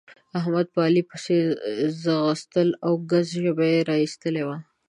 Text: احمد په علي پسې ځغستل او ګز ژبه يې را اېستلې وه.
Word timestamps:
احمد 0.39 0.65
په 0.73 0.79
علي 0.87 1.03
پسې 1.09 1.37
ځغستل 2.03 2.69
او 2.85 2.93
ګز 3.11 3.27
ژبه 3.43 3.65
يې 3.73 3.79
را 3.89 3.95
اېستلې 4.03 4.43
وه. 4.47 4.57